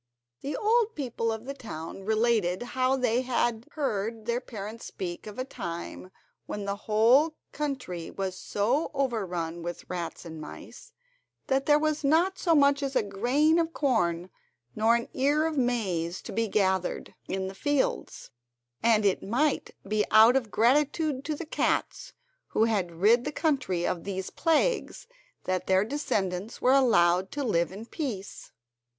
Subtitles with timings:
[0.41, 5.37] The old people of the town related how they had heard their parents speak of
[5.37, 6.09] a time
[6.47, 10.91] when the whole country was so overrun with rats and mice
[11.45, 14.31] that there was not so much as a grain of corn
[14.75, 18.31] nor an ear of maize to be gathered in the fields;
[18.81, 22.13] and it might be out of gratitude to the cats
[22.47, 25.05] who had rid the country of these plagues
[25.43, 28.51] that their descendants were allowed to live in peace.